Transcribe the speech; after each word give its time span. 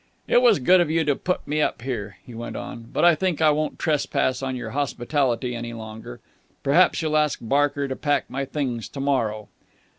"It 0.27 0.41
was 0.41 0.57
good 0.57 0.81
of 0.81 0.89
you 0.89 1.03
to 1.03 1.15
put 1.15 1.47
me 1.47 1.61
up 1.61 1.83
here," 1.83 2.17
he 2.25 2.33
went 2.33 2.55
on, 2.55 2.89
"but 2.91 3.05
I 3.05 3.13
think 3.13 3.39
I 3.39 3.51
won't 3.51 3.77
trespass 3.77 4.41
on 4.41 4.55
your 4.55 4.71
hospitality 4.71 5.53
any 5.55 5.73
longer. 5.73 6.19
Perhaps 6.63 7.03
you'll 7.03 7.17
ask 7.17 7.37
Barker 7.39 7.87
to 7.87 7.95
pack 7.95 8.27
my 8.27 8.43
things 8.45 8.89
to 8.89 8.99
morrow." 8.99 9.47